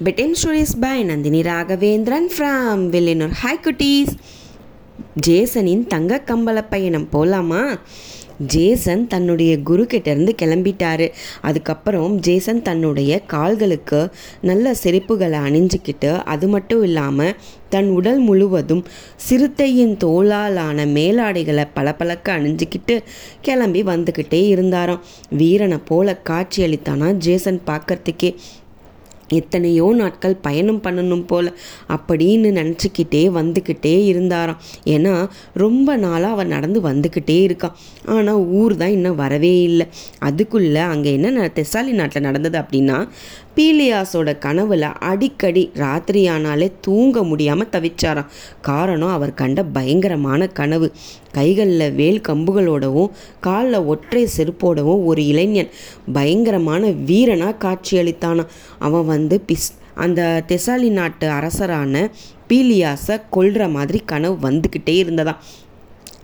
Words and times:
Bedtime 0.00 0.34
stories 0.42 0.72
by 0.80 1.02
Nandhini 1.04 1.40
Raghavendran 1.40 2.28
from 2.34 2.84
Villinur 2.92 3.34
hi 3.42 3.60
குட்டீஸ் 3.64 4.12
ஜேசனின் 5.26 5.84
தங்க 5.86 6.22
கம்பள 6.26 6.64
பயணம் 6.70 7.08
போகலாமா 7.08 7.60
ஜேசன் 8.52 9.06
தன்னுடைய 9.06 9.62
குரு 9.62 9.82
கிட்டேருந்து 9.82 10.32
கிளம்பிட்டாரு. 10.42 11.06
அதுக்கப்புறம் 11.40 12.14
ஜேசன் 12.18 12.62
தன்னுடைய 12.62 13.18
கால்களுக்கு 13.32 14.00
நல்ல 14.40 14.72
செருப்புகளை 14.82 15.40
அணிஞ்சிக்கிட்டு 15.48 16.10
அது 16.24 16.48
மட்டும் 16.48 16.82
இல்லாமல் 16.82 17.36
தன் 17.68 17.90
உடல் 17.90 18.18
முழுவதும் 18.18 18.82
சிறுத்தையின் 19.28 19.94
தோளாலான 20.04 20.86
மேலாடைகளை 20.96 21.66
பளபளக்க 21.74 22.38
அணிஞ்சிக்கிட்டு 22.38 22.96
கிளம்பி 23.40 23.82
வந்துக்கிட்டே 23.82 24.42
இருந்தாராம். 24.46 25.04
வீரனை 25.28 25.78
போல 25.84 26.18
காட்சியளித்தானா 26.30 27.10
ஜேசன் 27.12 27.62
பார்க்கறதுக்கே. 27.66 28.32
எத்தனையோ 29.32 29.86
நாட்கள் 29.94 30.36
பயணம் 30.46 30.80
பண்ணணும் 30.82 31.26
போல் 31.26 31.48
அப்படின்னு 31.88 32.50
நினச்சிக்கிட்டே 32.60 33.22
வந்துக்கிட்டே 33.38 33.94
இருந்தாராம். 34.12 34.60
ஏன்னா 34.84 35.14
ரொம்ப 35.54 35.96
நாளாக 35.96 36.34
அவன் 36.34 36.52
நடந்து 36.56 36.80
வந்துக்கிட்டே 36.88 37.38
இருக்கான். 37.48 37.76
ஆனால் 38.06 38.42
ஊர் 38.60 38.74
தான் 38.76 38.90
இன்னும் 38.90 39.20
வரவே 39.24 39.54
இல்லை. 39.62 39.86
அதுக்குள்ளே 40.18 40.84
அங்கே 40.92 41.12
என்ன 41.12 41.50
தெசாலி 41.58 41.92
நாட்டில் 42.00 42.22
நடந்தது 42.22 42.58
அப்படின்னா 42.58 42.98
பீலியாஸோட 43.56 44.30
கனவுல 44.44 44.80
அடிக்கடி 44.80 45.70
ராத்திரியானாலே 45.74 46.72
தூங்க 46.80 47.22
முடியாமல் 47.22 47.68
தவிச்சாராம். 47.72 48.30
காரணம் 48.60 49.12
அவர் 49.12 49.34
கண்ட 49.34 49.64
பயங்கரமான 49.64 50.46
கனவு. 50.46 50.92
கைகளில் 51.32 51.92
வேல் 51.92 52.20
கம்புகளோடவும் 52.28 53.10
காலில் 53.40 53.78
ஒற்றை 53.84 54.28
செருப்போடவும் 54.36 55.04
ஒரு 55.04 55.26
இளைஞன் 55.26 55.70
பயங்கரமான 56.12 56.90
வீரனாக 56.90 57.60
காட்சியளித்தானான் 57.64 58.52
அவன் 58.78 59.06
வந்து 59.06 59.42
பிஸ் 59.46 59.70
அந்த 59.94 60.44
தெசாலி 60.48 60.90
நாட்டு 60.90 61.28
அரசரான 61.28 62.10
பீலியாஸை 62.48 63.16
கொல்ற 63.32 63.70
மாதிரி 63.70 63.98
கனவு 64.06 64.50
வந்துக்கிட்டே 64.50 64.94
இருந்ததாம். 65.02 65.40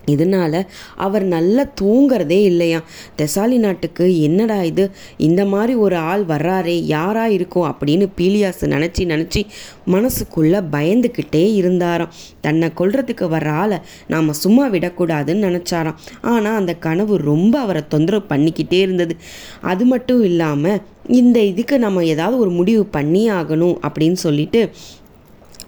இதனால் 0.09 0.59
அவர் 0.97 1.25
நல்லா 1.35 1.65
தூங்கிறதே 1.81 2.39
இல்லையா? 2.43 2.81
தெசாலி 3.19 3.59
நாட்டுக்கு 3.59 4.07
என்னடா 4.23 4.59
இது? 4.63 4.85
இந்த 5.17 5.45
மாதிரி 5.45 5.75
ஒரு 5.75 5.97
ஆள் 6.11 6.25
வர்றாரே 6.25 6.77
யாராக 6.87 7.31
இருக்கும் 7.31 7.69
அப்படின்னு 7.71 8.07
பீலியாஸ் 8.17 8.63
நினச்சி 8.75 9.05
நினச்சி 9.13 9.43
மனசுக்குள்ளே 9.87 10.61
பயந்துக்கிட்டே 10.73 11.45
இருந்தாராம். 11.55 12.13
தன்னை 12.41 12.69
கொள்றதுக்கு 12.79 13.27
வர்ற 13.35 13.49
ஆளை 13.63 13.79
நாம் 14.07 14.33
சும்மா 14.33 14.65
விடக்கூடாதுன்னு 14.69 15.47
நினச்சாராம். 15.49 15.99
ஆனால் 16.21 16.57
அந்த 16.57 16.75
கனவு 16.87 17.17
ரொம்ப 17.31 17.55
அவரை 17.59 17.83
தொந்தரவு 17.89 18.27
பண்ணிக்கிட்டே 18.29 18.81
இருந்தது. 18.81 19.17
அது 19.63 19.85
மட்டும் 19.85 20.23
இல்லாமல் 20.23 20.81
இந்த 21.07 21.39
இதுக்கு 21.43 21.79
நம்ம 21.79 22.05
ஏதாவது 22.05 22.39
ஒரு 22.39 22.51
முடிவு 22.51 22.85
பண்ணி 22.87 23.23
ஆகணும் 23.31 23.77
அப்படின்னு 23.89 24.19
சொல்லிட்டு 24.27 24.61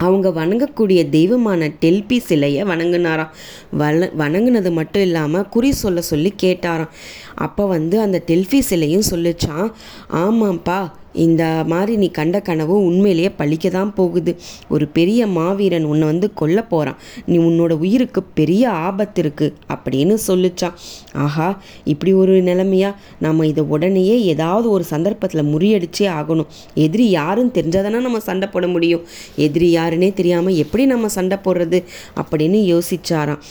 அவங்க 0.00 0.28
வணங்கக்கூடிய 0.30 1.00
தெய்வமான 1.08 1.66
டெல்பி 1.80 2.18
சிலையை 2.18 2.62
வணங்கினாராம் 2.64 3.32
வண 3.70 4.06
வணங்கினது 4.18 4.70
மட்டும் 4.72 5.02
இல்லாமல் 5.02 5.48
குறி 5.48 5.72
சொல்ல 5.72 6.00
சொல்லி 6.00 6.30
கேட்டாராம். 6.42 6.94
அப்போ 7.34 7.66
வந்து 7.66 8.00
அந்த 8.00 8.18
டெல்பி 8.26 8.60
சிலையும் 8.70 9.08
சொல்லிச்சான் 9.10 9.66
ஆமாம்ப்பா 10.22 10.78
இந்த 11.12 11.64
மாதிரி 11.66 11.96
நீ 11.96 12.10
கண்ட 12.10 12.40
கனவு 12.40 12.84
உண்மையிலேயே 12.84 13.30
பழிக்க 13.30 13.68
தான் 13.68 13.94
போகுது. 13.94 14.36
ஒரு 14.68 14.88
பெரிய 14.88 15.26
மாவீரன் 15.26 15.84
உன்னை 15.84 16.06
வந்து 16.08 16.32
கொல்ல 16.32 16.64
போகிறான் 16.64 16.98
நீ 17.26 17.38
உன்னோட 17.38 17.72
உயிருக்கு 17.72 18.22
பெரிய 18.22 18.70
ஆபத்து 18.70 19.22
இருக்குது 19.22 19.54
அப்படின்னு 19.74 20.16
சொல்லிச்சான். 20.26 20.76
ஆஹா 21.12 21.62
இப்படி 21.84 22.12
ஒரு 22.12 22.42
நிலைமையா? 22.42 22.94
நம்ம 23.18 23.46
இதை 23.46 23.64
உடனேயே 23.64 24.22
ஏதாவது 24.24 24.70
ஒரு 24.70 24.84
சந்தர்ப்பத்தில் 24.84 25.50
முறியடிச்சே 25.54 26.06
ஆகணும். 26.18 26.46
எதிரி 26.74 27.10
யாருன்னு 27.10 27.50
தெரிஞ்சாதானே 27.54 28.00
நம்ம 28.00 28.20
சண்டை 28.20 28.48
போட 28.48 28.66
முடியும். 28.66 29.02
எதிரி 29.36 29.76
யாருன்னே 29.76 30.12
தெரியாமல் 30.12 30.54
எப்படி 30.54 30.86
நம்ம 30.86 31.08
சண்டை 31.08 31.38
போடுறது 31.44 31.84
அப்படின்னு 32.22 32.60
யோசிச்சாராம். 32.74 33.42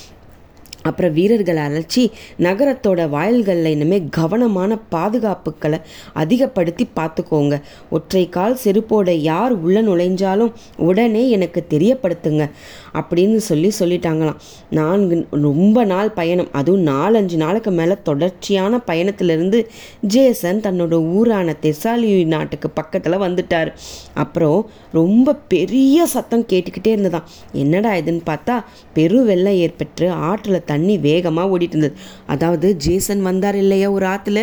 அப்புறம் 0.82 1.14
வீரர்களை 1.14 1.64
அழைச்சி 1.64 2.12
நகரத்தோட 2.40 3.10
வாயில்களில் 3.10 3.66
இனிமேல் 3.66 4.10
கவனமான 4.10 4.78
பாதுகாப்புகளை 4.92 5.82
அதிகப்படுத்தி 6.14 6.88
பார்த்துக்கோங்க. 6.96 7.62
ஒற்றை 7.90 8.30
கால் 8.30 8.58
செருப்போட 8.64 9.10
யார் 9.10 9.52
உள்ள 9.52 9.82
நுழைஞ்சாலும் 9.82 10.52
உடனே 10.78 11.30
எனக்கு 11.30 11.66
தெரியப்படுத்துங்க. 11.70 12.50
அப்படின்னு 12.94 13.36
சொல்லி 13.36 13.72
சொல்லிட்டாங்களாம். 13.80 14.36
நான்கு 14.70 15.28
ரொம்ப 15.32 15.84
நாள் 15.84 16.12
பயணம். 16.12 16.48
அதுவும் 16.52 16.86
நாலஞ்சு 16.86 17.36
நாளுக்கு 17.36 17.72
மேலே 17.72 17.96
தொடர்ச்சியான 18.04 18.78
பயணத்திலிருந்து 18.78 19.68
ஜேசன் 20.02 20.60
தன்னோட 20.60 20.94
ஊரான 20.94 21.54
தெசாலி 21.62 22.26
நாட்டுக்கு 22.26 22.70
பக்கத்தில் 22.70 23.20
வந்துட்டார். 23.20 23.74
அப்புறம் 24.14 24.70
ரொம்ப 24.92 25.34
பெரிய 25.34 26.06
சத்தம் 26.06 26.46
கேட்டுக்கிட்டே 26.50 26.88
இருந்ததான் 26.88 27.24
என்னடா 27.52 27.94
இதுன்னு 27.94 28.22
பார்த்தா 28.26 28.64
பெரு 28.94 29.24
வெள்ளம் 29.24 29.54
ஏற்பட்டு 29.54 30.12
ஆற்றில் 30.12 30.68
தண்ணி 30.72 30.96
வேகமாக 31.08 31.52
ஓடிட்டு 31.56 31.78
இருந்தது 31.78 31.96
அதாவது 32.34 32.70
ஜேசன் 32.86 33.24
வந்தார் 33.30 33.60
இல்லையா 33.64 33.90
ஒரு 33.98 34.08
ஆற்றுல 34.16 34.42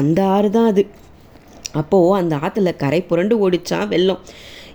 அந்த 0.00 0.18
ஆறு 0.36 0.50
தான் 0.56 0.70
அது. 0.72 0.84
அப்போது 1.80 2.18
அந்த 2.22 2.34
ஆற்றுல 2.44 2.72
கரை 2.82 3.00
புரண்டு 3.12 3.36
ஓடிச்சான் 3.44 3.88
வெள்ளம். 3.94 4.20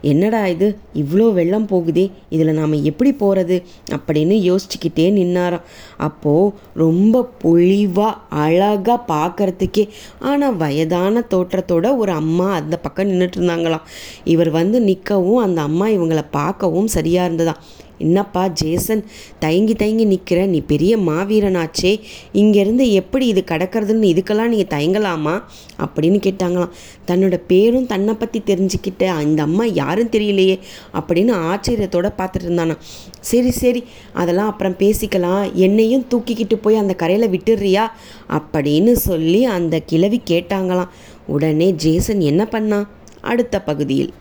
என்னடா 0.09 0.41
இது? 0.53 0.67
இவ்வளோ 1.01 1.25
வெள்ளம் 1.37 1.65
போகுதே. 1.71 2.03
இதில் 2.33 2.57
நாம் 2.59 2.75
எப்படி 2.89 3.11
போகிறது 3.21 3.55
அப்படின்னு 3.95 4.35
யோசிச்சுக்கிட்டே 4.47 5.07
நின்னாராம். 5.17 5.65
அப்போது 6.07 6.53
ரொம்ப 6.83 7.23
பொழிவாக 7.43 8.13
அழகாக 8.43 8.97
பார்க்குறதுக்கே 9.11 9.85
ஆனால் 10.29 10.57
வயதான 10.61 11.23
தோற்றத்தோட 11.33 11.91
ஒரு 12.03 12.13
அம்மா 12.21 12.47
அந்த 12.59 12.77
பக்கம் 12.85 13.11
நின்றுட்டு 13.11 13.39
இருந்தாங்களாம். 13.39 13.85
இவர் 14.33 14.51
வந்து 14.59 14.79
நிற்கவும் 14.89 15.43
அந்த 15.47 15.61
அம்மா 15.69 15.87
இவங்களை 15.97 16.25
பார்க்கவும் 16.39 16.89
சரியாக 16.97 17.29
இருந்ததா? 17.29 17.55
என்னப்பா 17.99 18.47
ஜேசன் 18.47 19.05
தயங்கி 19.39 19.73
தயங்கி 19.73 20.05
நிற்கிற 20.05 20.45
நீ 20.45 20.59
பெரிய 20.59 20.97
மாவீரனாச்சே. 20.97 21.99
இங்கேருந்து 22.33 22.91
எப்படி 22.91 23.27
இது 23.27 23.43
கடக்கிறதுன்னு 23.47 24.09
இதுக்கெல்லாம் 24.11 24.47
நீங்கள் 24.47 24.79
தயங்கலாமா? 24.79 25.41
அப்படின்னு 25.77 26.17
கேட்டாங்களாம். 26.27 26.69
தன்னோட 27.07 27.39
பேரும் 27.47 27.85
தன்னை 27.85 28.13
பற்றி 28.13 28.41
தெரிஞ்சுக்கிட்ட 28.45 29.05
அந்த 29.05 29.41
அம்மா 29.41 29.65
யாரும் 29.65 30.09
தெரியலையே 30.09 30.59
அப்படின்னு 30.93 31.33
ஆச்சரியத்தோடு 31.51 32.11
பார்த்துட்டு 32.17 32.47
இருந்தானா. 32.47 32.77
சரி 33.19 33.51
சரி 33.51 33.83
அதெல்லாம் 34.13 34.49
அப்புறம் 34.49 34.75
பேசிக்கலாம். 34.79 35.53
என்னையும் 35.53 36.05
தூக்கிக்கிட்டு 36.11 36.55
போய் 36.61 36.75
அந்த 36.75 36.93
கரையில் 36.93 37.29
விட்டுடுறியா? 37.29 37.87
அப்படின்னு 38.29 38.91
சொல்லி 38.91 39.43
அந்த 39.43 39.79
கிழவி 39.79 40.21
கேட்டாங்களாம். 40.29 40.89
உடனே 41.27 41.71
ஜேசன் 41.71 42.19
என்ன 42.19 42.47
பண்ணான் 42.51 42.87
அடுத்த 43.21 43.61
பகுதியில். 43.61 44.13